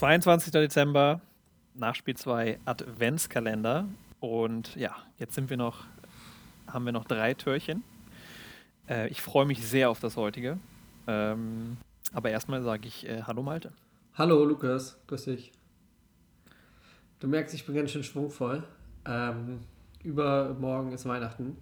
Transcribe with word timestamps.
22. 0.00 0.50
Dezember, 0.52 1.20
Nachspiel 1.74 2.16
2 2.16 2.60
Adventskalender. 2.64 3.86
Und 4.18 4.74
ja, 4.74 4.96
jetzt 5.18 5.34
sind 5.34 5.50
wir 5.50 5.58
noch, 5.58 5.84
haben 6.66 6.86
wir 6.86 6.92
noch 6.92 7.04
drei 7.04 7.34
Türchen. 7.34 7.84
Äh, 8.88 9.08
ich 9.08 9.20
freue 9.20 9.44
mich 9.44 9.62
sehr 9.62 9.90
auf 9.90 10.00
das 10.00 10.16
heutige. 10.16 10.58
Ähm, 11.06 11.76
aber 12.14 12.30
erstmal 12.30 12.62
sage 12.62 12.88
ich 12.88 13.06
äh, 13.06 13.24
Hallo 13.24 13.42
Malte. 13.42 13.74
Hallo 14.14 14.42
Lukas, 14.42 14.98
grüß 15.06 15.26
dich. 15.26 15.52
Du 17.18 17.28
merkst, 17.28 17.52
ich 17.54 17.66
bin 17.66 17.74
ganz 17.74 17.90
schön 17.90 18.02
schwungvoll. 18.02 18.62
Ähm, 19.04 19.60
übermorgen 20.02 20.92
ist 20.92 21.04
Weihnachten. 21.04 21.58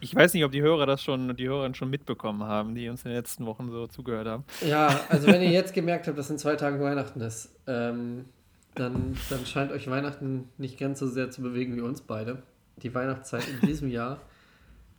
Ich 0.00 0.14
weiß 0.14 0.34
nicht, 0.34 0.44
ob 0.44 0.52
die 0.52 0.62
Hörer 0.62 0.86
das 0.86 1.02
schon, 1.02 1.36
die 1.36 1.48
Hörer 1.48 1.74
schon 1.74 1.90
mitbekommen 1.90 2.42
haben, 2.42 2.74
die 2.74 2.88
uns 2.88 3.04
in 3.04 3.10
den 3.10 3.16
letzten 3.16 3.46
Wochen 3.46 3.70
so 3.70 3.86
zugehört 3.86 4.28
haben. 4.28 4.44
Ja, 4.66 5.00
also 5.08 5.26
wenn 5.26 5.42
ihr 5.42 5.50
jetzt 5.50 5.74
gemerkt 5.74 6.06
habt, 6.06 6.18
dass 6.18 6.30
in 6.30 6.38
zwei 6.38 6.56
Tagen 6.56 6.80
Weihnachten 6.80 7.20
ist, 7.20 7.56
ähm, 7.66 8.26
dann, 8.74 9.16
dann 9.30 9.46
scheint 9.46 9.72
euch 9.72 9.88
Weihnachten 9.88 10.50
nicht 10.58 10.78
ganz 10.78 10.98
so 10.98 11.06
sehr 11.06 11.30
zu 11.30 11.40
bewegen 11.42 11.76
wie 11.76 11.80
uns 11.80 12.02
beide. 12.02 12.42
Die 12.82 12.94
Weihnachtszeit 12.94 13.48
in 13.48 13.66
diesem 13.66 13.88
Jahr 13.88 14.20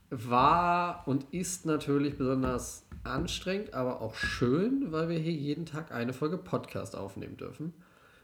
war 0.09 1.03
und 1.07 1.25
ist 1.31 1.65
natürlich 1.65 2.17
besonders 2.17 2.87
anstrengend, 3.03 3.73
aber 3.73 4.01
auch 4.01 4.15
schön, 4.15 4.91
weil 4.91 5.09
wir 5.09 5.19
hier 5.19 5.33
jeden 5.33 5.65
Tag 5.65 5.91
eine 5.91 6.13
Folge 6.13 6.37
Podcast 6.37 6.95
aufnehmen 6.95 7.37
dürfen. 7.37 7.73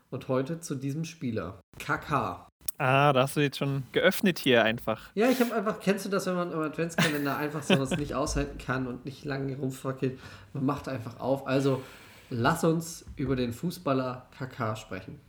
Und 0.09 0.27
heute 0.27 0.59
zu 0.59 0.75
diesem 0.75 1.05
Spieler, 1.05 1.59
KK. 1.80 2.47
Ah, 2.77 3.13
da 3.13 3.23
hast 3.23 3.37
du 3.37 3.41
jetzt 3.41 3.57
schon 3.57 3.83
geöffnet 3.91 4.39
hier 4.39 4.63
einfach. 4.63 5.11
Ja, 5.13 5.29
ich 5.29 5.39
habe 5.39 5.53
einfach, 5.53 5.79
kennst 5.79 6.05
du 6.05 6.09
das, 6.09 6.25
wenn 6.25 6.35
man 6.35 6.51
im 6.51 6.59
Adventskalender 6.59 7.37
einfach 7.37 7.61
sowas 7.61 7.91
nicht 7.97 8.15
aushalten 8.15 8.57
kann 8.57 8.87
und 8.87 9.05
nicht 9.05 9.25
lange 9.25 9.55
rumfackelt? 9.55 10.19
Man 10.53 10.65
macht 10.65 10.88
einfach 10.88 11.19
auf. 11.19 11.45
Also, 11.45 11.83
lass 12.30 12.63
uns 12.63 13.05
über 13.15 13.35
den 13.35 13.53
Fußballer 13.53 14.27
KK 14.38 14.75
sprechen. 14.75 15.19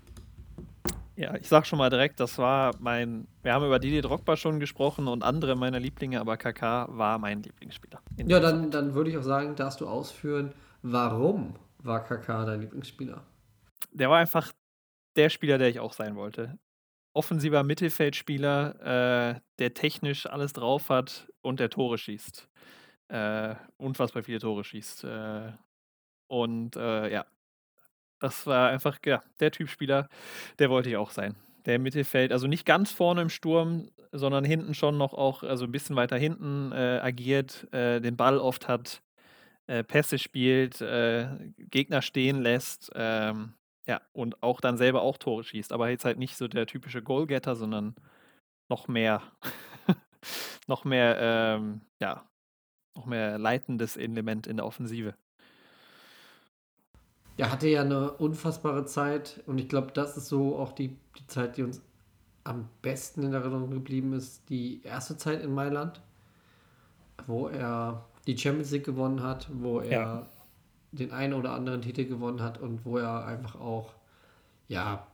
Ja, 1.17 1.37
ich 1.37 1.49
sag 1.49 1.67
schon 1.67 1.79
mal 1.79 1.91
direkt, 1.91 2.19
das 2.19 2.39
war 2.39 2.73
mein. 2.81 3.29
Wir 3.43 3.53
haben 3.53 3.65
über 3.65 3.79
Didi 3.79 4.01
Drogba 4.01 4.37
schon 4.37 4.59
gesprochen 4.59 5.07
und 5.07 5.23
andere 5.23 5.55
meiner 5.55 5.79
Lieblinge, 5.79 6.21
aber 6.21 6.37
KK 6.37 6.89
war 6.89 7.19
mein 7.19 7.43
Lieblingsspieler. 7.43 8.01
Ja, 8.27 8.41
dann, 8.41 8.71
dann 8.71 8.95
würde 8.95 9.11
ich 9.11 9.19
auch 9.19 9.23
sagen, 9.23 9.55
darfst 9.55 9.81
du 9.81 9.87
ausführen, 9.87 10.53
warum 10.83 11.55
war 11.79 12.03
KK 12.03 12.47
dein 12.47 12.63
Lieblingsspieler? 12.63 13.23
Der 13.93 14.11
war 14.11 14.19
einfach 14.19 14.51
der 15.15 15.29
Spieler, 15.29 15.59
der 15.59 15.69
ich 15.69 15.79
auch 15.79 15.93
sein 15.93 16.17
wollte 16.17 16.59
offensiver 17.15 17.63
Mittelfeldspieler, 17.63 19.37
äh, 19.37 19.41
der 19.59 19.75
technisch 19.75 20.27
alles 20.27 20.53
drauf 20.53 20.91
hat 20.91 21.29
und 21.41 21.61
der 21.61 21.71
Tore 21.71 21.97
schießt. 21.97 22.49
Äh, 23.09 23.55
unfassbar 23.77 24.23
viele 24.23 24.41
Tore 24.41 24.65
schießt. 24.65 25.05
Äh, 25.05 25.53
und 26.27 26.77
äh, 26.77 27.13
ja, 27.13 27.25
das 28.19 28.47
war 28.47 28.69
einfach 28.69 28.99
ja, 29.07 29.23
der 29.41 29.53
Typ 29.53 29.69
Spieler, 29.69 30.09
der 30.59 30.71
wollte 30.71 30.91
ich 30.91 30.97
auch 30.97 31.11
sein. 31.11 31.37
Der 31.67 31.79
Mittelfeld, 31.79 32.33
also 32.33 32.47
nicht 32.47 32.67
ganz 32.67 32.91
vorne 32.91 33.23
im 33.23 33.31
Sturm, 33.31 33.89
sondern 34.13 34.45
hinten 34.45 34.75
schon 34.75 34.99
noch 34.99 35.15
auch, 35.15 35.43
also 35.43 35.65
ein 35.65 35.73
bisschen 35.73 35.97
weiter 35.97 36.17
hinten 36.19 36.73
äh, 36.73 37.01
agiert, 37.03 37.73
äh, 37.73 38.01
den 38.01 38.17
Ball 38.17 38.39
oft 38.39 38.69
hat, 38.69 39.03
Pässe 39.67 40.19
spielt, 40.19 40.85
Gegner 41.57 42.03
stehen 42.03 42.43
lässt. 42.43 42.91
Ähm, 42.95 43.55
ja, 43.87 44.01
und 44.13 44.43
auch 44.43 44.61
dann 44.61 44.79
selber 44.79 45.03
auch 45.03 45.19
Tore 45.19 45.45
schießt, 45.45 45.73
aber 45.73 45.91
jetzt 45.91 46.05
halt 46.05 46.19
nicht 46.19 46.37
so 46.37 46.49
der 46.49 46.67
typische 46.67 47.03
Goalgetter, 47.03 47.55
sondern 47.55 47.95
noch 48.71 48.89
mehr, 48.89 49.23
noch 50.67 50.85
mehr, 50.85 51.17
ähm, 51.21 51.83
ja, 52.01 52.27
noch 52.97 53.07
mehr 53.07 53.39
leitendes 53.39 53.97
Element 53.97 54.47
in 54.47 54.57
der 54.57 54.67
Offensive. 54.67 55.15
Er 57.37 57.51
hatte 57.51 57.69
ja 57.69 57.83
eine 57.83 58.13
unfassbare 58.13 58.87
Zeit 58.87 59.43
und 59.47 59.59
ich 59.59 59.69
glaube, 59.69 59.91
das 59.93 60.17
ist 60.17 60.29
so 60.29 60.57
auch 60.57 60.73
die, 60.73 60.97
die 61.19 61.27
Zeit, 61.27 61.57
die 61.57 61.65
uns 61.65 61.83
am 62.45 62.69
besten 62.81 63.23
in 63.25 63.33
Erinnerung 63.33 63.71
geblieben 63.71 64.13
ist, 64.13 64.49
die 64.49 64.83
erste 64.83 65.17
Zeit 65.17 65.43
in 65.43 65.53
Mailand, 65.53 66.01
wo 67.27 67.49
er 67.49 68.05
die 68.27 68.39
Champions 68.39 68.71
League 68.71 68.85
gewonnen 68.85 69.23
hat, 69.23 69.49
wo 69.53 69.81
er 69.81 69.91
ja 69.91 70.27
den 70.95 71.13
einen 71.13 71.35
oder 71.35 71.53
anderen 71.53 71.83
Titel 71.83 72.05
gewonnen 72.05 72.43
hat 72.43 72.59
und 72.59 72.85
wo 72.85 72.99
er 72.99 73.27
einfach 73.27 73.57
auch, 73.61 73.95
ja, 74.69 75.07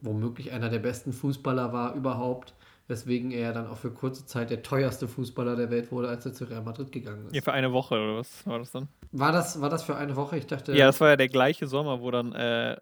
womöglich 0.00 0.52
einer 0.52 0.68
der 0.68 0.78
besten 0.78 1.12
Fußballer 1.12 1.72
war 1.72 1.94
überhaupt, 1.94 2.54
weswegen 2.88 3.30
er 3.30 3.52
dann 3.52 3.66
auch 3.66 3.76
für 3.76 3.90
kurze 3.90 4.26
Zeit 4.26 4.50
der 4.50 4.62
teuerste 4.62 5.08
Fußballer 5.08 5.56
der 5.56 5.70
Welt 5.70 5.92
wurde, 5.92 6.08
als 6.08 6.26
er 6.26 6.32
zu 6.32 6.44
Real 6.44 6.62
Madrid 6.62 6.92
gegangen 6.92 7.26
ist. 7.26 7.34
Ja, 7.34 7.42
für 7.42 7.52
eine 7.52 7.72
Woche 7.72 7.94
oder 7.94 8.16
was 8.18 8.46
war 8.46 8.58
das 8.58 8.72
dann? 8.72 8.88
War 9.12 9.32
das, 9.32 9.60
war 9.60 9.70
das 9.70 9.82
für 9.82 9.96
eine 9.96 10.16
Woche? 10.16 10.38
Ich 10.38 10.46
dachte. 10.46 10.72
Ja, 10.74 10.86
das 10.86 11.00
war 11.00 11.10
ja 11.10 11.16
der 11.16 11.28
gleiche 11.28 11.66
Sommer, 11.66 12.00
wo 12.00 12.10
dann 12.10 12.32
äh, 12.32 12.76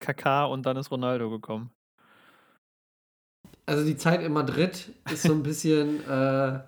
Kaká 0.00 0.44
und 0.46 0.66
dann 0.66 0.76
ist 0.76 0.90
Ronaldo 0.90 1.30
gekommen. 1.30 1.70
Also 3.66 3.84
die 3.84 3.96
Zeit 3.96 4.22
in 4.22 4.32
Madrid 4.32 4.92
ist 5.10 5.22
so 5.22 5.32
ein 5.32 5.42
bisschen 5.42 6.00
äh, 6.08 6.58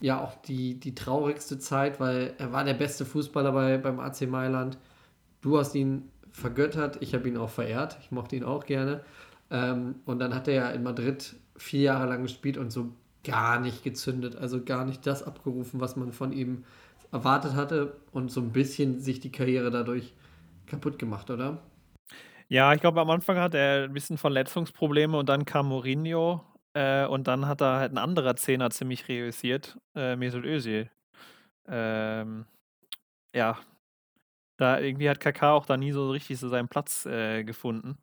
ja 0.00 0.20
auch 0.20 0.34
die, 0.42 0.78
die 0.78 0.94
traurigste 0.94 1.58
Zeit, 1.58 2.00
weil 2.00 2.34
er 2.38 2.52
war 2.52 2.64
der 2.64 2.74
beste 2.74 3.04
Fußballer 3.04 3.52
bei, 3.52 3.78
beim 3.78 4.00
AC 4.00 4.22
Mailand. 4.22 4.78
Du 5.40 5.58
hast 5.58 5.74
ihn 5.74 6.10
vergöttert, 6.30 6.98
ich 7.00 7.14
habe 7.14 7.28
ihn 7.28 7.36
auch 7.36 7.50
verehrt, 7.50 7.98
ich 8.02 8.10
mochte 8.10 8.36
ihn 8.36 8.44
auch 8.44 8.64
gerne. 8.64 9.02
Ähm, 9.50 9.96
und 10.06 10.18
dann 10.18 10.34
hat 10.34 10.48
er 10.48 10.54
ja 10.54 10.70
in 10.70 10.82
Madrid 10.82 11.34
vier 11.56 11.80
Jahre 11.82 12.08
lang 12.08 12.22
gespielt 12.22 12.56
und 12.56 12.70
so 12.70 12.92
gar 13.24 13.60
nicht 13.60 13.82
gezündet, 13.82 14.36
also 14.36 14.64
gar 14.64 14.84
nicht 14.84 15.06
das 15.06 15.22
abgerufen, 15.22 15.80
was 15.80 15.96
man 15.96 16.12
von 16.12 16.32
ihm 16.32 16.64
erwartet 17.12 17.54
hatte 17.54 17.96
und 18.12 18.30
so 18.30 18.40
ein 18.40 18.52
bisschen 18.52 19.00
sich 19.00 19.20
die 19.20 19.32
Karriere 19.32 19.70
dadurch 19.70 20.14
kaputt 20.66 20.98
gemacht, 20.98 21.30
oder? 21.30 21.58
Ja, 22.48 22.72
ich 22.72 22.80
glaube, 22.80 23.00
am 23.00 23.10
Anfang 23.10 23.36
hat 23.36 23.54
er 23.54 23.84
ein 23.84 23.92
bisschen 23.92 24.16
Verletzungsprobleme 24.16 25.16
und 25.16 25.28
dann 25.28 25.44
kam 25.44 25.68
Mourinho 25.68 26.42
äh, 26.74 27.06
und 27.06 27.26
dann 27.28 27.46
hat 27.46 27.60
da 27.60 27.78
halt 27.78 27.92
ein 27.92 27.98
anderer 27.98 28.36
Zehner 28.36 28.70
ziemlich 28.70 29.08
reüssiert, 29.08 29.78
äh, 29.94 30.16
Mesut 30.16 30.44
Özil. 30.44 30.90
Ähm, 31.68 32.46
ja, 33.34 33.58
da 34.56 34.78
irgendwie 34.80 35.08
hat 35.08 35.20
Kaká 35.20 35.52
auch 35.52 35.66
da 35.66 35.76
nie 35.76 35.92
so 35.92 36.10
richtig 36.10 36.38
so 36.38 36.48
seinen 36.48 36.68
Platz 36.68 37.06
äh, 37.06 37.44
gefunden. 37.44 37.98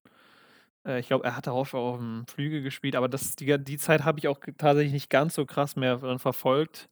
Äh, 0.87 0.99
ich 0.99 1.07
glaube, 1.07 1.25
er 1.25 1.35
hat 1.35 1.47
darauf 1.47 1.73
auch 1.73 1.93
auf 1.93 1.99
dem 1.99 2.25
Flügel 2.27 2.61
gespielt, 2.63 2.95
aber 2.95 3.09
das, 3.09 3.35
die, 3.35 3.57
die 3.63 3.77
Zeit 3.77 4.05
habe 4.05 4.19
ich 4.19 4.27
auch 4.27 4.39
tatsächlich 4.57 4.93
nicht 4.93 5.09
ganz 5.09 5.35
so 5.35 5.45
krass 5.45 5.75
mehr 5.75 5.97
dann 5.97 6.19
verfolgt, 6.19 6.89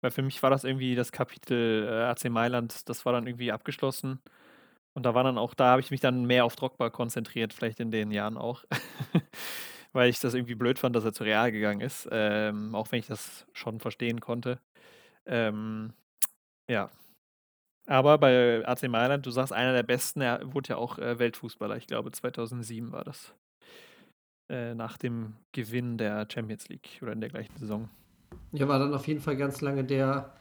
weil 0.00 0.10
für 0.10 0.22
mich 0.22 0.42
war 0.42 0.50
das 0.50 0.64
irgendwie 0.64 0.94
das 0.96 1.12
Kapitel 1.12 1.88
äh, 1.88 2.04
AC 2.04 2.30
Mailand, 2.30 2.88
das 2.88 3.06
war 3.06 3.12
dann 3.12 3.26
irgendwie 3.26 3.52
abgeschlossen. 3.52 4.20
Und 4.94 5.04
da 5.06 5.14
war 5.14 5.24
dann 5.24 5.38
auch, 5.38 5.54
da 5.54 5.66
habe 5.72 5.80
ich 5.80 5.90
mich 5.90 6.00
dann 6.00 6.24
mehr 6.26 6.44
auf 6.44 6.56
Drogba 6.56 6.90
konzentriert, 6.90 7.52
vielleicht 7.52 7.80
in 7.80 7.90
den 7.90 8.12
Jahren 8.12 8.36
auch. 8.38 8.64
weil 9.94 10.10
ich 10.10 10.20
das 10.20 10.34
irgendwie 10.34 10.56
blöd 10.56 10.78
fand, 10.78 10.94
dass 10.94 11.04
er 11.04 11.12
zu 11.12 11.24
Real 11.24 11.50
gegangen 11.52 11.80
ist, 11.80 12.08
ähm, 12.10 12.74
auch 12.74 12.92
wenn 12.92 12.98
ich 12.98 13.06
das 13.06 13.46
schon 13.52 13.80
verstehen 13.80 14.20
konnte. 14.20 14.58
Ähm, 15.24 15.94
ja. 16.68 16.90
Aber 17.86 18.18
bei 18.18 18.66
AC 18.66 18.88
Mailand, 18.88 19.24
du 19.24 19.30
sagst, 19.30 19.52
einer 19.52 19.72
der 19.72 19.82
besten, 19.82 20.20
er 20.20 20.40
wurde 20.52 20.70
ja 20.70 20.76
auch 20.76 20.98
äh, 20.98 21.18
Weltfußballer. 21.18 21.76
Ich 21.76 21.86
glaube, 21.86 22.10
2007 22.10 22.92
war 22.92 23.04
das. 23.04 23.34
Äh, 24.50 24.74
nach 24.74 24.98
dem 24.98 25.34
Gewinn 25.52 25.96
der 25.96 26.26
Champions 26.30 26.68
League 26.68 26.98
oder 27.00 27.12
in 27.12 27.20
der 27.20 27.30
gleichen 27.30 27.56
Saison. 27.56 27.88
Ja, 28.52 28.68
war 28.68 28.78
dann 28.78 28.92
auf 28.94 29.06
jeden 29.06 29.20
Fall 29.20 29.36
ganz 29.36 29.60
lange 29.60 29.84
der 29.84 30.34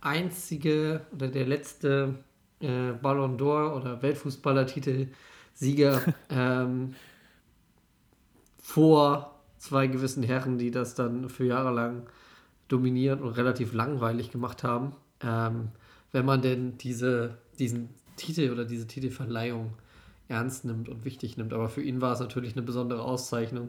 einzige 0.00 1.04
oder 1.12 1.28
der 1.28 1.46
letzte 1.46 2.14
äh, 2.60 2.92
Ballon 2.92 3.36
d'Or 3.38 3.74
oder 3.74 4.00
Weltfußballertitel-Sieger 4.02 6.00
ähm, 6.30 6.94
vor 8.64 9.38
zwei 9.58 9.88
gewissen 9.88 10.22
Herren, 10.22 10.56
die 10.56 10.70
das 10.70 10.94
dann 10.94 11.28
für 11.28 11.44
Jahre 11.44 11.70
lang 11.70 12.06
dominiert 12.68 13.20
und 13.20 13.32
relativ 13.32 13.74
langweilig 13.74 14.30
gemacht 14.30 14.64
haben. 14.64 14.94
Ähm, 15.20 15.68
wenn 16.12 16.24
man 16.24 16.40
denn 16.40 16.78
diese, 16.78 17.36
diesen 17.58 17.90
Titel 18.16 18.50
oder 18.50 18.64
diese 18.64 18.86
Titelverleihung 18.86 19.74
ernst 20.28 20.64
nimmt 20.64 20.88
und 20.88 21.04
wichtig 21.04 21.36
nimmt. 21.36 21.52
Aber 21.52 21.68
für 21.68 21.82
ihn 21.82 22.00
war 22.00 22.14
es 22.14 22.20
natürlich 22.20 22.56
eine 22.56 22.62
besondere 22.62 23.02
Auszeichnung, 23.02 23.68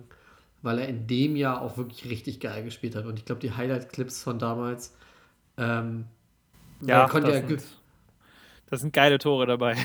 weil 0.61 0.79
er 0.79 0.87
in 0.87 1.07
dem 1.07 1.35
Jahr 1.35 1.61
auch 1.61 1.75
wirklich 1.77 2.09
richtig 2.09 2.39
geil 2.39 2.63
gespielt 2.63 2.95
hat. 2.95 3.05
Und 3.05 3.19
ich 3.19 3.25
glaube, 3.25 3.41
die 3.41 3.51
Highlight-Clips 3.51 4.23
von 4.23 4.39
damals, 4.39 4.95
ähm, 5.57 6.05
ja, 6.87 7.05
konnte 7.09 7.31
das, 7.31 7.47
sind, 7.47 7.63
das 8.69 8.79
sind 8.79 8.93
geile 8.93 9.19
Tore 9.19 9.45
dabei. 9.45 9.75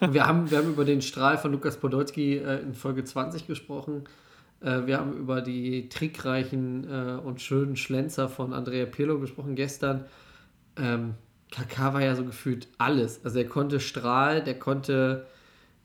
wir, 0.00 0.26
haben, 0.26 0.50
wir 0.50 0.58
haben 0.58 0.68
über 0.68 0.84
den 0.84 1.00
Strahl 1.00 1.38
von 1.38 1.50
Lukas 1.50 1.78
Podolski 1.78 2.36
äh, 2.36 2.60
in 2.60 2.74
Folge 2.74 3.04
20 3.04 3.46
gesprochen. 3.46 4.04
Äh, 4.60 4.86
wir 4.86 4.98
haben 4.98 5.12
über 5.14 5.40
die 5.40 5.88
trickreichen 5.88 6.84
äh, 6.88 7.20
und 7.20 7.40
schönen 7.40 7.76
Schlenzer 7.76 8.28
von 8.28 8.52
Andrea 8.52 8.86
Pirlo 8.86 9.18
gesprochen 9.18 9.54
gestern. 9.54 10.04
Ähm, 10.76 11.14
Kaká 11.50 11.92
war 11.92 12.02
ja 12.02 12.14
so 12.14 12.24
gefühlt 12.24 12.68
alles. 12.78 13.24
Also 13.24 13.38
er 13.38 13.46
konnte 13.46 13.80
strahlen, 13.80 14.44
der 14.44 14.58
konnte 14.58 15.26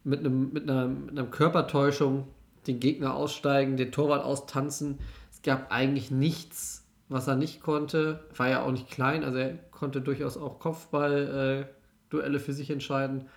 mit, 0.03 0.19
einem, 0.19 0.53
mit, 0.53 0.69
einer, 0.69 0.87
mit 0.87 1.11
einer 1.11 1.27
Körpertäuschung 1.27 2.27
den 2.67 2.79
Gegner 2.79 3.15
aussteigen, 3.15 3.77
den 3.77 3.91
Torwart 3.91 4.23
austanzen. 4.23 4.99
Es 5.31 5.41
gab 5.41 5.71
eigentlich 5.71 6.11
nichts, 6.11 6.87
was 7.09 7.27
er 7.27 7.35
nicht 7.35 7.61
konnte. 7.61 8.25
War 8.35 8.49
ja 8.49 8.63
auch 8.63 8.71
nicht 8.71 8.89
klein, 8.89 9.23
also 9.23 9.37
er 9.37 9.55
konnte 9.71 10.01
durchaus 10.01 10.37
auch 10.37 10.59
Kopfball-Duelle 10.59 12.37
äh, 12.37 12.39
für 12.39 12.53
sich 12.53 12.69
entscheiden. 12.69 13.27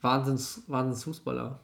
Wahnsinns, 0.00 0.64
Wahnsinnsfußballer. 0.66 1.60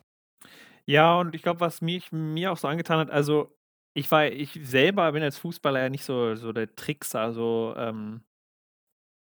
Ja, 0.89 1.19
und 1.19 1.35
ich 1.35 1.43
glaube, 1.43 1.59
was 1.59 1.81
mich 1.81 2.13
mir 2.13 2.53
auch 2.53 2.57
so 2.57 2.69
angetan 2.69 3.01
hat, 3.01 3.11
also 3.11 3.53
ich 3.93 4.09
war 4.13 4.27
ich 4.27 4.53
selber 4.63 5.11
bin 5.11 5.23
als 5.25 5.37
Fußballer 5.37 5.81
ja 5.83 5.89
nicht 5.89 6.05
so 6.05 6.37
so 6.37 6.53
der 6.53 6.77
Trickser, 6.77 7.21
also, 7.23 7.75
ähm 7.77 8.21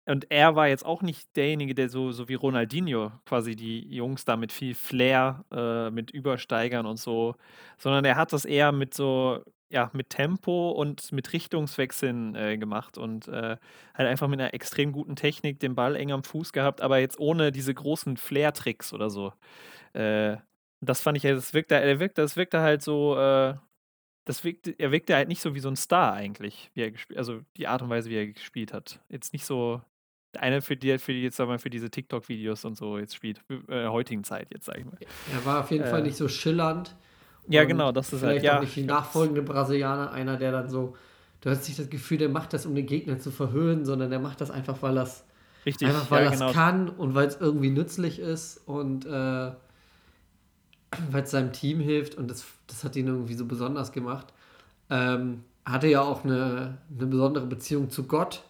und 0.07 0.31
er 0.31 0.55
war 0.55 0.67
jetzt 0.67 0.85
auch 0.85 1.01
nicht 1.03 1.35
derjenige, 1.35 1.75
der 1.75 1.87
so 1.89 2.11
so 2.11 2.27
wie 2.27 2.33
Ronaldinho 2.33 3.11
quasi 3.25 3.55
die 3.55 3.81
Jungs 3.95 4.25
da 4.25 4.35
mit 4.35 4.51
viel 4.51 4.73
Flair, 4.73 5.45
äh, 5.51 5.91
mit 5.91 6.09
Übersteigern 6.11 6.85
und 6.87 6.97
so 6.97 7.35
sondern 7.77 8.03
er 8.05 8.15
hat 8.15 8.33
das 8.33 8.45
eher 8.45 8.71
mit 8.71 8.93
so 8.93 9.43
ja, 9.69 9.89
mit 9.93 10.09
Tempo 10.09 10.71
und 10.71 11.13
mit 11.13 11.31
Richtungswechseln, 11.31 12.35
äh, 12.35 12.57
gemacht 12.57 12.97
und, 12.97 13.29
äh, 13.29 13.55
halt 13.95 14.09
einfach 14.09 14.27
mit 14.27 14.37
'ner 14.39 14.53
extrem 14.53 14.91
guten 14.91 15.15
Technik 15.15 15.59
den 15.61 15.75
Ball 15.75 15.95
eng 15.95 16.11
am 16.11 16.23
Fuß 16.25 16.51
gehabt, 16.51 16.81
aber 16.81 16.97
jetzt 16.99 17.17
ohne 17.19 17.53
diese 17.53 17.73
großen 17.73 18.17
Flair-Tricks 18.17 18.91
oder 18.91 19.09
so. 19.09 19.31
Äh, 19.93 20.37
das 20.81 21.01
fand 21.01 21.17
ich 21.17 21.23
ja 21.23 21.33
das 21.35 21.53
wirkte 21.53 21.75
er 21.75 21.99
wirkte 21.99 22.21
das 22.21 22.37
wirkte 22.37 22.61
halt 22.61 22.81
so, 22.81 23.17
äh 23.17 23.55
das 24.25 24.43
wirkte 24.45 24.71
er 24.79 24.91
wirkte 24.91 25.15
halt 25.15 25.27
nicht 25.29 25.41
so 25.41 25.55
wie 25.55 25.59
so 25.61 25.69
'n 25.69 25.75
Star 25.77 26.13
eigentlich, 26.13 26.71
wie 26.75 26.81
er 26.83 26.91
gesp 26.91 27.13
also 27.17 27.41
die 27.57 27.67
Art 27.67 27.81
und 27.83 27.89
Weise, 27.91 28.09
wie 28.11 28.15
er 28.17 28.27
gespielt 28.27 28.73
hat. 28.73 29.01
Jetzt 29.09 29.33
nicht 29.33 29.45
so 29.45 29.81
einer, 30.37 30.61
für 30.63 30.77
die 30.77 30.97
für 30.99 31.13
die 31.13 31.23
jetzt 31.23 31.39
wir 31.39 31.47
mal, 31.47 31.59
für 31.59 31.69
diese 31.71 31.89
TikTok-Videos 31.91 32.65
und 32.65 32.77
so 32.77 32.97
jetzt 32.99 33.15
spielt, 33.15 33.41
äh, 33.69 33.87
heutigen 33.87 34.23
Zeit 34.25 34.49
jetzt, 34.53 34.65
sage 34.65 34.79
ich 34.81 34.85
mal. 34.85 34.99
Er 35.25 35.45
war 35.45 35.61
auf 35.61 35.71
jeden 35.71 35.85
Fall 35.85 36.01
Äh. 36.01 36.03
nicht 36.03 36.17
so 36.17 36.27
schillernd. 36.27 36.95
Ja, 37.47 37.63
genau, 37.65 37.91
das 37.91 38.13
ist 38.13 38.23
halt 38.23 38.41
vielleicht 38.41 38.43
ja, 38.43 38.59
auch 38.59 38.59
nicht 38.59 38.77
das 38.87 38.87
nachfolgende 38.87 39.41
Brasilianer, 39.41 40.11
einer, 40.11 40.37
der 40.37 40.51
dann 40.51 40.69
so 40.69 40.95
du 41.41 41.49
hast 41.49 41.67
nicht 41.67 41.79
das 41.79 41.89
Gefühl, 41.89 42.17
der 42.19 42.29
macht 42.29 42.53
das, 42.53 42.65
um 42.67 42.75
den 42.75 42.85
Gegner 42.85 43.19
zu 43.19 43.31
verhöhnen, 43.31 43.83
sondern 43.85 44.11
der 44.11 44.19
macht 44.19 44.41
das 44.41 44.51
einfach, 44.51 44.81
weil 44.83 44.97
er's 44.97 45.25
Richtig, 45.65 45.93
einfach 45.93 46.11
weil 46.11 46.23
ja, 46.23 46.25
er's 46.25 46.45
genau. 46.45 46.53
kann 46.53 46.89
und 46.89 47.15
weil's 47.15 47.37
irgendwie 47.39 47.71
nützlich 47.71 48.19
ist 48.19 48.57
und, 48.67 49.05
äh, 49.05 49.51
weil's 51.11 51.31
seinem 51.31 51.53
Team 51.53 51.79
hilft 51.79 52.15
und 52.15 52.29
das 52.31 52.45
das 52.67 52.83
hat 52.83 52.95
ihn 52.95 53.07
irgendwie 53.07 53.33
so 53.35 53.45
besonders 53.45 53.91
gemacht. 53.91 54.33
Ähm, 54.89 55.43
hatte 55.65 55.87
ja 55.87 56.01
auch 56.01 56.23
'ne 56.25 56.77
'ne 56.89 57.07
besondere 57.07 57.47
Beziehung 57.47 57.89
zu 57.89 58.05
Gott. 58.07 58.43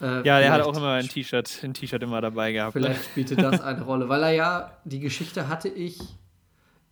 Äh, 0.00 0.24
Ja, 0.24 0.40
der 0.40 0.52
hat 0.52 0.62
auch 0.62 0.76
immer 0.76 0.96
'n 0.98 1.06
sp 1.06 1.22
T-Shirt 1.22 1.62
'n 1.62 1.74
T-Shirt 1.74 2.02
immer 2.02 2.20
dabei 2.20 2.52
gehabt, 2.52 2.80
ne? 2.80 2.94
vielleicht 2.94 3.04
spielte 3.04 3.36
das 3.36 3.60
eine 3.60 3.82
Rolle, 3.82 4.08
weil 4.08 4.22
er 4.22 4.32
ja 4.32 4.78
die 4.84 5.00
Geschichte 5.00 5.48
hatte 5.48 5.68
ich 5.68 6.18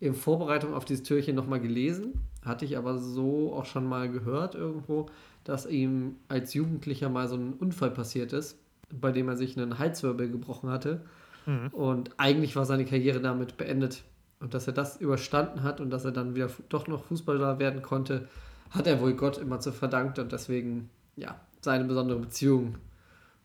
in 0.00 0.14
Vorbereitung 0.14 0.74
auf 0.74 0.84
dieses 0.84 1.04
Türchen 1.04 1.36
noch 1.36 1.46
mal 1.46 1.60
gelesen, 1.60 2.14
hatte 2.44 2.64
ich 2.64 2.76
aber 2.78 2.98
so 2.98 3.54
auch 3.54 3.66
schon 3.66 3.86
mal 3.86 4.10
gehört 4.10 4.54
irgendwo, 4.54 5.06
dass 5.44 5.66
ihm 5.66 6.16
als 6.28 6.54
Jugendlicher 6.54 7.08
mal 7.10 7.28
so 7.28 7.36
'n 7.36 7.54
Unfall 7.54 7.90
passiert 7.92 8.32
ist, 8.32 8.58
bei 8.92 9.12
dem 9.12 9.28
er 9.28 9.36
sich 9.36 9.56
'nen 9.56 9.78
Halswirbel 9.78 10.30
gebrochen 10.30 10.70
hatte. 10.70 11.06
Mhm. 11.46 11.72
Und 11.72 12.10
eigentlich 12.18 12.56
war 12.56 12.66
seine 12.66 12.84
Karriere 12.86 13.20
damit 13.20 13.56
beendet. 13.58 14.04
Und 14.40 14.52
dass 14.54 14.66
er 14.66 14.72
das 14.74 14.98
überstanden 14.98 15.62
hat 15.62 15.80
und 15.80 15.90
dass 15.90 16.04
er 16.04 16.12
dann 16.12 16.34
wieder 16.34 16.50
doch 16.68 16.86
noch 16.88 17.04
Fußballer 17.04 17.58
werden 17.58 17.82
konnte, 17.82 18.28
hat 18.70 18.86
er 18.86 19.00
wohl 19.00 19.14
Gott 19.14 19.38
immer 19.38 19.60
zu 19.60 19.72
verdanken 19.72 20.20
und 20.20 20.32
deswegen, 20.32 20.90
ja, 21.16 21.40
seine 21.62 21.84
besondere 21.84 22.18
Beziehung 22.20 22.76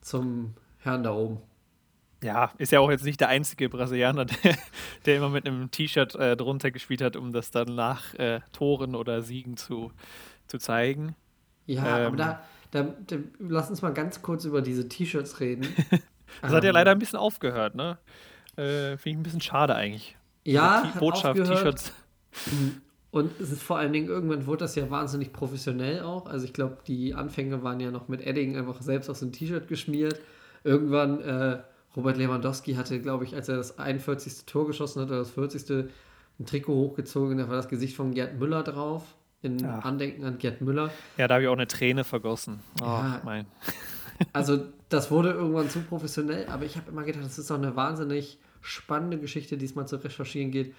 zum 0.02 0.56
Herrn 0.80 1.04
da 1.04 1.14
oben. 1.14 1.40
Ja, 2.24 2.52
ist 2.60 2.72
ja 2.72 2.80
auch 2.80 2.92
jetzt 2.92 3.04
nicht 3.04 3.20
der 3.20 3.30
einzige 3.30 3.68
Brasilianer, 3.68 4.26
der 4.44 4.56
der 5.06 5.18
immer 5.18 5.30
mit 5.30 5.46
'nem 5.46 5.72
T-Shirt, 5.72 6.14
äh, 6.16 6.38
drunter 6.38 6.70
gespielt 6.70 7.02
hat, 7.02 7.16
um 7.16 7.34
das 7.34 7.50
dann 7.50 7.74
nach, 7.74 8.14
äh, 8.16 8.42
Toren 8.54 8.96
oder 8.96 9.24
Siegen 9.24 9.58
zu 9.58 9.92
zu 10.48 10.60
zeigen. 10.60 11.16
Ja, 11.68 12.02
aber 12.04 12.16
Ähm 12.16 12.18
da 12.18 12.42
da 12.72 12.84
da 12.84 13.18
lass 13.40 13.70
uns 13.70 13.82
mal 13.82 13.94
ganz 13.94 14.22
kurz 14.22 14.46
über 14.46 14.62
diese 14.62 14.88
T-Shirts 14.90 15.40
reden. 15.40 15.76
Das 16.44 16.54
hat 16.54 16.64
ja 16.64 16.72
leider 16.72 16.92
Ähm 16.92 16.96
'n 16.96 17.00
bisschen 17.00 17.20
aufgehört, 17.20 17.76
ne? 17.76 17.98
Äh, 18.58 18.98
finde 18.98 19.10
ich 19.10 19.16
'n 19.18 19.24
bisschen 19.24 19.42
schade 19.42 19.76
eigentlich. 19.76 20.18
Ja, 20.46 20.92
Botschaft. 21.00 21.44
T-Shirts. 21.44 21.94
Und 23.12 23.32
es 23.42 23.52
ist 23.52 23.62
vor 23.62 23.78
allen 23.78 23.92
Dingen 23.92 24.08
irgendwann 24.08 24.46
wurde 24.46 24.60
das 24.60 24.76
ja 24.76 24.90
wahnsinnig 24.90 25.34
professionell 25.34 26.02
auch. 26.02 26.28
Also, 26.28 26.46
ich 26.46 26.54
glaube, 26.54 26.78
die 26.88 27.14
Anfänge 27.14 27.62
waren 27.62 27.80
ja 27.82 27.92
noch 27.92 28.08
mit 28.08 28.26
Edding 28.26 28.56
einfach 28.58 28.82
selbst 28.82 29.10
auf 29.10 29.18
so 29.18 29.26
'n 29.26 29.34
T-Shirt 29.34 29.68
geschmiert. 29.68 30.20
Irgendwann, 30.64 31.20
äh, 31.20 31.60
Robert 31.98 32.16
Lewandowski 32.18 32.76
hatte, 32.76 33.02
glaube 33.02 33.26
ich, 33.26 33.36
als 33.36 33.50
er 33.50 33.58
das 33.58 33.78
41. 33.78 34.46
Tor 34.46 34.66
geschossen 34.66 35.02
hat 35.02 35.10
oder 35.10 35.20
das 35.20 35.32
40. 35.32 35.90
'n 36.40 36.46
Trikot 36.46 36.74
hochgezogen, 36.74 37.38
da 37.38 37.50
war 37.50 37.58
das 37.58 37.68
Gesicht 37.68 37.98
von 37.98 38.14
Gerd 38.14 38.40
Müller 38.40 38.64
drauf, 38.64 39.04
in 39.42 39.66
Ach. 39.66 39.84
Andenken 39.84 40.24
an 40.24 40.38
Gerd 40.38 40.62
Müller. 40.62 40.90
Ja, 41.18 41.28
da 41.28 41.34
habe 41.36 41.44
ich 41.44 41.50
auch 41.50 41.56
'ne 41.58 41.68
Träne 41.68 42.06
vergossen. 42.06 42.62
Ja. 42.80 43.20
Ach, 43.20 43.24
mein. 43.26 43.46
Also, 44.32 44.68
das 44.88 45.12
wurde 45.12 45.32
irgendwann 45.32 45.70
zu 45.70 45.82
professionell, 45.82 46.48
aber 46.48 46.64
ich 46.64 46.78
habe 46.78 46.90
immer 46.92 47.04
gedacht, 47.04 47.26
das 47.26 47.38
ist 47.38 47.52
doch 47.52 47.58
'ne 47.60 47.76
wahnsinnig 47.76 48.40
spannende 48.62 49.18
Geschichte, 49.20 49.58
die 49.58 49.66
es 49.66 49.76
mal 49.76 49.88
zu 49.88 49.98
recherchieren 49.98 50.52
geht. 50.52 50.74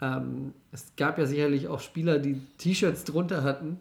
Ähm, 0.00 0.52
es 0.72 0.92
gab 0.96 1.18
ja 1.18 1.26
sicherlich 1.26 1.68
auch 1.68 1.80
Spieler, 1.80 2.18
die 2.18 2.40
T-Shirts 2.58 3.04
drunter 3.04 3.42
hatten, 3.42 3.78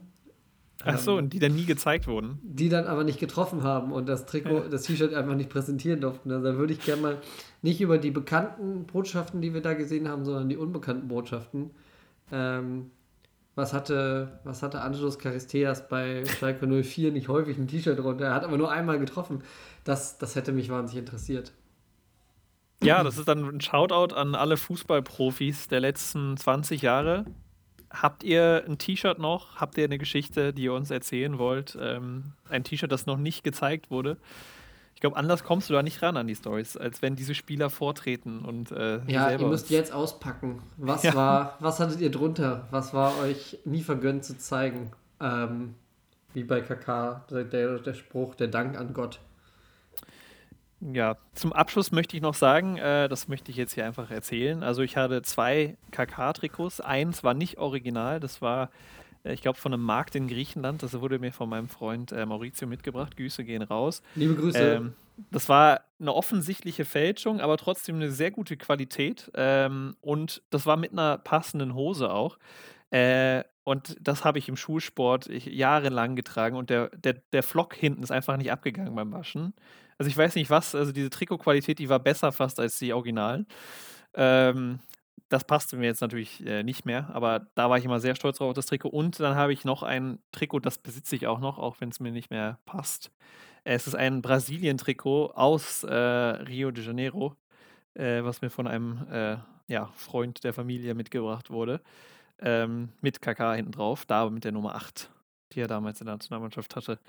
Ach 0.86 0.98
so, 0.98 1.12
ähm 1.14 1.18
und 1.20 1.34
die 1.34 1.40
dann 1.40 1.56
nie 1.56 1.66
gezeigt 1.66 2.08
wurden? 2.08 2.40
die 2.44 2.68
dann 2.70 2.86
aber 2.86 3.04
nicht 3.04 3.20
getroffen 3.20 3.64
haben 3.64 3.92
und 3.92 4.08
das 4.08 4.26
Trikot 4.26 4.50
Ja. 4.64 4.68
das 4.70 4.84
T-Shirt 4.84 5.14
einfach 5.14 5.36
nicht 5.36 5.50
präsentieren 5.50 6.02
durften. 6.02 6.32
Also, 6.32 6.46
da 6.52 6.58
würde 6.58 6.74
ich 6.74 6.84
gern 6.84 7.02
mal 7.02 7.18
nicht 7.62 7.80
über 7.82 7.98
die 7.98 8.12
bekannten 8.12 8.86
Botschaften, 8.86 9.42
die 9.42 9.54
wir 9.54 9.62
da 9.62 9.74
gesehen 9.74 10.08
haben, 10.10 10.26
sondern 10.26 10.50
die 10.50 10.58
unbekannten 10.58 11.08
Botschaften. 11.08 11.72
Ähm, 12.32 12.92
was 13.56 13.72
hatte 13.72 14.40
was 14.44 14.62
hatte 14.64 14.82
Angelos 14.82 15.18
Charisteas 15.20 15.88
bei 15.88 16.26
Schalke 16.26 16.68
04 16.84 17.12
nicht 17.12 17.28
häufig 17.28 17.58
'n 17.58 17.68
T-Shirt 17.68 17.98
drunter? 18.00 18.26
Er 18.26 18.34
hat 18.34 18.44
aber 18.44 18.58
nur 18.58 18.72
einmal 18.72 19.00
getroffen. 19.00 19.42
Das 19.84 20.18
das 20.18 20.36
hätte 20.36 20.52
mich 20.52 20.70
wahnsinnig 20.70 21.00
interessiert. 21.06 21.54
Ja, 22.84 23.04
das 23.04 23.18
ist 23.18 23.28
dann 23.28 23.46
'n 23.48 23.62
Shoutout 23.62 24.14
an 24.16 24.36
alle 24.36 24.58
Fußballprofis 24.58 25.68
der 25.68 25.80
letzten 25.80 26.38
20 26.38 26.82
Jahre. 26.82 27.26
Habt 27.90 28.24
ihr 28.24 28.64
'n 28.68 28.78
T-Shirt 28.78 29.20
noch? 29.20 29.56
Habt 29.58 29.78
ihr 29.78 29.88
'ne 29.88 29.98
Geschichte, 29.98 30.54
die 30.54 30.64
ihr 30.64 30.74
uns 30.74 30.92
erzählen 30.92 31.38
wollt? 31.38 31.78
Ähm, 31.80 32.34
ein 32.50 32.64
T-Shirt, 32.64 32.92
das 32.92 33.06
noch 33.06 33.18
nicht 33.18 33.44
gezeigt 33.44 33.92
wurde? 33.92 34.18
Ich 34.96 35.02
glaube, 35.02 35.18
anders 35.18 35.44
kommst 35.44 35.70
du 35.70 35.74
da 35.74 35.84
nicht 35.84 36.02
ran 36.02 36.16
an 36.18 36.28
die 36.28 36.36
Storys, 36.36 36.78
als 36.78 37.02
wenn 37.02 37.16
diese 37.16 37.36
Spieler 37.36 37.70
vortreten 37.70 38.40
und, 38.46 38.72
äh, 38.72 39.02
Ja, 39.08 39.32
ihr 39.32 39.40
müsst 39.48 39.70
jetzt 39.70 39.92
auspacken. 39.94 40.62
Was 40.78 41.04
Ja. 41.04 41.14
war 41.16 41.58
was 41.60 41.80
hattet 41.80 42.00
ihr 42.02 42.12
drunter? 42.12 42.68
Was 42.72 42.94
war 42.94 43.18
euch 43.20 43.58
nie 43.66 43.82
vergönnt 43.84 44.24
zu 44.24 44.38
zeigen? 44.38 44.92
Ähm, 45.20 45.76
wie 46.34 46.44
bei 46.44 46.62
der 46.62 47.26
der 47.30 47.80
der 47.80 47.94
Spruch, 47.94 48.36
der 48.36 48.48
Dank 48.48 48.78
an 48.78 48.94
Gott. 48.94 49.20
Ja, 50.92 51.16
zum 51.34 51.54
Abschluss 51.54 51.92
möchte 51.92 52.18
ich 52.18 52.22
noch 52.22 52.34
sagen, 52.34 52.78
äh, 52.78 53.08
das 53.08 53.30
möchte 53.30 53.52
ich 53.52 53.58
jetzt 53.58 53.74
hier 53.74 53.86
einfach 53.86 54.12
erzählen. 54.12 54.64
Also, 54.64 54.82
ich 54.82 54.98
hatte 54.98 55.22
2 55.22 55.78
Kaká-Trikots. 55.92 56.82
Eins 56.82 57.24
war 57.24 57.34
nicht 57.34 57.58
original, 57.58 58.20
das 58.20 58.42
war, 58.42 58.70
äh, 59.24 59.34
ich 59.34 59.42
glaube, 59.42 59.58
von 59.60 59.72
'nem 59.72 59.82
Markt 59.82 60.16
in 60.16 60.28
Griechenland. 60.28 60.84
Das 60.84 61.00
wurde 61.00 61.20
mir 61.20 61.32
von 61.34 61.50
meinem 61.50 61.70
Freund, 61.70 62.12
äh, 62.12 62.26
Maurizio 62.26 62.68
mitgebracht. 62.68 63.16
Grüße 63.16 63.44
gehen 63.46 63.62
raus. 63.62 64.02
Liebe 64.16 64.36
Grüße. 64.36 64.80
Ähm, 64.80 64.96
das 65.32 65.50
war 65.50 65.82
'ne 66.00 66.14
offensichtliche 66.14 66.86
Fälschung, 66.86 67.42
aber 67.42 67.58
trotzdem 67.58 68.00
'ne 68.00 68.12
sehr 68.12 68.32
gute 68.32 68.58
Qualität. 68.58 69.32
Ähm, 69.36 69.96
und 70.02 70.44
das 70.50 70.66
war 70.66 70.78
mit 70.78 70.94
'ner 70.94 71.18
passenden 71.20 71.76
Hose 71.76 72.12
auch. 72.12 72.40
Äh, 72.92 73.44
und 73.66 73.98
das 74.02 74.26
habe 74.26 74.40
ich 74.40 74.50
im 74.50 74.58
Schulsport 74.58 75.28
ich 75.28 75.48
jahrelang 75.48 76.16
getragen 76.16 76.58
und 76.58 76.70
der 76.70 76.90
der 76.92 77.16
der 77.34 77.44
Flock 77.44 77.76
hinten 77.76 78.04
ist 78.04 78.12
einfach 78.12 78.38
nicht 78.38 78.52
abgegangen 78.54 78.96
beim 78.96 79.12
Waschen. 79.14 79.56
Also, 80.04 80.10
ich 80.10 80.18
weiß 80.18 80.36
nicht 80.36 80.50
was 80.50 80.76
also, 80.76 80.92
diese 80.92 81.10
Trikotqualität, 81.10 81.80
die 81.80 81.88
war 81.88 82.00
besser 82.00 82.34
fast 82.34 82.60
als 82.60 82.78
die 82.78 82.92
Originalen. 82.92 83.48
Ähm, 84.16 84.80
das 85.30 85.46
passte 85.46 85.78
mir 85.78 85.86
jetzt 85.86 86.02
natürlich, 86.02 86.46
äh, 86.46 86.62
nicht 86.62 86.86
mehr, 86.86 87.10
aber 87.14 87.48
da 87.56 87.70
war 87.70 87.78
ich 87.78 87.86
immer 87.86 88.02
sehr 88.02 88.14
stolz 88.16 88.38
drauf 88.38 88.50
auf 88.50 88.54
das 88.54 88.66
Trikot. 88.66 88.90
Und 88.90 89.18
dann 89.22 89.36
habe 89.38 89.54
ich 89.54 89.64
noch 89.64 89.82
ein 89.82 90.20
Trikot, 90.34 90.60
das 90.60 90.78
besitze 90.78 91.16
ich 91.16 91.26
auch 91.26 91.40
noch, 91.40 91.58
auch 91.58 91.78
wenn's 91.80 92.02
mir 92.02 92.12
nicht 92.12 92.32
mehr 92.32 92.60
passt. 92.66 93.12
Es 93.64 93.88
ist 93.88 93.96
ein 93.96 94.22
Brasilien-Trikot 94.22 95.32
aus, 95.36 95.86
äh, 95.86 95.96
Rio 95.96 96.72
de 96.72 96.84
Janeiro, 96.84 97.38
äh, 97.94 98.26
was 98.26 98.42
mir 98.42 98.50
von 98.50 98.68
einem, 98.68 99.08
äh, 99.10 99.38
ja, 99.70 99.90
Freund 99.96 100.44
der 100.44 100.52
Familie 100.54 100.96
mitgebracht 100.96 101.50
wurde, 101.50 101.80
ähm, 102.40 102.90
mit 103.00 103.22
Kaká 103.22 103.54
hinten 103.56 103.72
drauf, 103.72 104.06
da 104.06 104.30
mit 104.30 104.44
der 104.44 104.52
Nummer 104.52 104.76
8, 104.76 105.10
die 105.54 105.62
er 105.62 105.68
damals 105.68 106.02
in 106.02 106.08
der 106.08 106.16
Nationalmannschaft 106.16 106.76
hatte. 106.76 107.00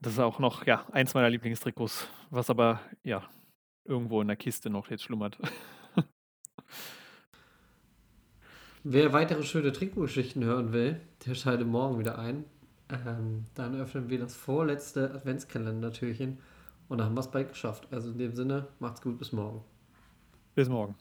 Das 0.00 0.12
ist 0.12 0.18
auch 0.18 0.38
noch, 0.38 0.66
ja, 0.66 0.84
eins 0.92 1.14
meiner 1.14 1.30
Lieblingstrikots, 1.30 2.08
was 2.30 2.50
aber, 2.50 2.80
ja, 3.02 3.28
irgendwo 3.84 4.20
in 4.20 4.28
der 4.28 4.36
Kiste 4.36 4.70
noch 4.70 4.90
jetzt 4.90 5.02
schlummert. 5.02 5.38
Wer 8.84 9.12
weitere 9.12 9.42
schöne 9.42 9.72
Trikotgeschichten 9.72 10.44
hören 10.44 10.72
will, 10.72 11.00
der 11.26 11.34
schalte 11.34 11.64
morgen 11.64 11.98
wieder 11.98 12.18
ein. 12.18 12.44
Ähm, 12.90 13.44
dann 13.54 13.74
öffnen 13.78 14.08
wir 14.08 14.18
das 14.18 14.34
vorletzte 14.34 15.12
Adventskalendertürchen 15.12 16.38
und 16.88 16.98
dann 16.98 17.08
haben 17.08 17.16
wir's 17.16 17.30
bald 17.30 17.50
geschafft. 17.50 17.88
Also, 17.90 18.10
in 18.12 18.18
dem 18.18 18.34
Sinne, 18.34 18.68
macht's 18.78 19.02
gut, 19.02 19.18
bis 19.18 19.32
morgen. 19.32 19.62
Bis 20.54 20.68
morgen. 20.68 20.94